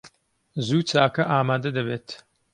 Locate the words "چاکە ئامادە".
0.89-1.69